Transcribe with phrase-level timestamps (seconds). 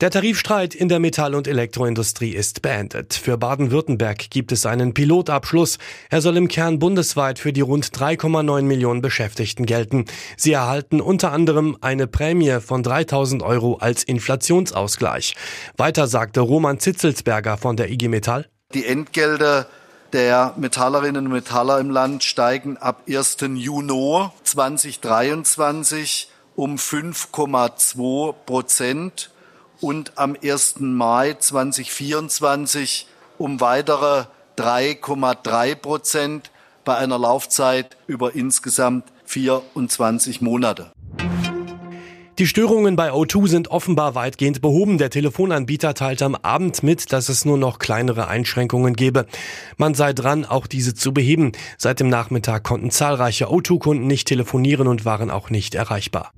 [0.00, 3.14] Der Tarifstreit in der Metall- und Elektroindustrie ist beendet.
[3.14, 5.78] Für Baden-Württemberg gibt es einen Pilotabschluss.
[6.10, 10.06] Er soll im Kern bundesweit für die rund 3,9 Millionen Beschäftigten gelten.
[10.36, 15.36] Sie erhalten unter anderem eine Prämie von 3000 Euro als Inflationsausgleich.
[15.76, 18.48] Weiter sagte Roman Zitzelsberger von der IG Metall.
[18.74, 19.68] Die Entgelder
[20.12, 23.36] der Metallerinnen und Metaller im Land steigen ab 1.
[23.54, 29.30] Juni 2023 um 5,2 Prozent
[29.84, 30.76] und am 1.
[30.80, 33.06] Mai 2024
[33.36, 34.24] um weitere
[34.56, 36.50] 3,3 Prozent
[36.86, 40.90] bei einer Laufzeit über insgesamt 24 Monate.
[42.38, 44.96] Die Störungen bei O2 sind offenbar weitgehend behoben.
[44.96, 49.26] Der Telefonanbieter teilte am Abend mit, dass es nur noch kleinere Einschränkungen gebe.
[49.76, 51.52] Man sei dran, auch diese zu beheben.
[51.76, 56.32] Seit dem Nachmittag konnten zahlreiche O2-Kunden nicht telefonieren und waren auch nicht erreichbar.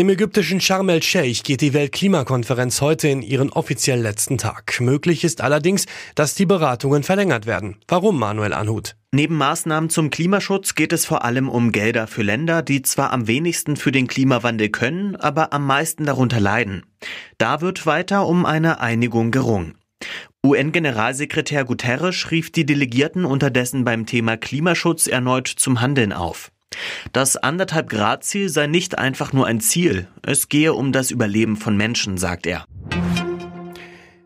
[0.00, 4.80] Im ägyptischen Sharm el-Sheikh geht die Weltklimakonferenz heute in ihren offiziell letzten Tag.
[4.80, 5.84] Möglich ist allerdings,
[6.14, 7.76] dass die Beratungen verlängert werden.
[7.86, 8.96] Warum, Manuel Anhut?
[9.12, 13.26] Neben Maßnahmen zum Klimaschutz geht es vor allem um Gelder für Länder, die zwar am
[13.26, 16.86] wenigsten für den Klimawandel können, aber am meisten darunter leiden.
[17.36, 19.74] Da wird weiter um eine Einigung gerungen.
[20.42, 26.50] UN-Generalsekretär Guterres rief die Delegierten unterdessen beim Thema Klimaschutz erneut zum Handeln auf.
[27.12, 31.56] Das anderthalb Grad Ziel sei nicht einfach nur ein Ziel, es gehe um das Überleben
[31.56, 32.64] von Menschen, sagt er.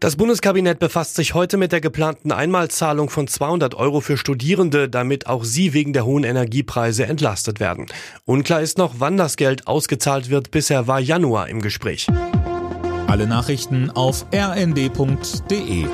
[0.00, 5.26] Das Bundeskabinett befasst sich heute mit der geplanten Einmalzahlung von 200 Euro für Studierende, damit
[5.26, 7.86] auch sie wegen der hohen Energiepreise entlastet werden.
[8.24, 10.52] Unklar ist noch, wann das Geld ausgezahlt wird.
[10.52, 12.06] Bisher war Januar im Gespräch.
[13.08, 15.86] Alle Nachrichten auf rnd.de